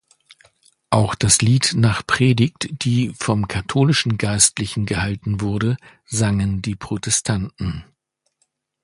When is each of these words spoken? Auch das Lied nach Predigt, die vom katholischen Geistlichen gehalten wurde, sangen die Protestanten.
Auch 0.89 1.13
das 1.13 1.43
Lied 1.43 1.73
nach 1.75 2.07
Predigt, 2.07 2.69
die 2.71 3.09
vom 3.19 3.47
katholischen 3.47 4.17
Geistlichen 4.17 4.87
gehalten 4.87 5.41
wurde, 5.41 5.77
sangen 6.05 6.63
die 6.63 6.73
Protestanten. 6.73 7.85